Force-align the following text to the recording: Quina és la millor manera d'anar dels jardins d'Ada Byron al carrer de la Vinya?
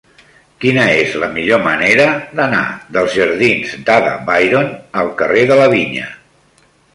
Quina 0.63 0.83
és 1.01 1.11
la 1.23 1.27
millor 1.33 1.59
manera 1.67 2.07
d'anar 2.39 2.61
dels 2.97 3.13
jardins 3.19 3.77
d'Ada 3.91 4.15
Byron 4.31 4.73
al 5.03 5.13
carrer 5.21 5.45
de 5.53 5.59
la 5.61 5.69
Vinya? 5.77 6.09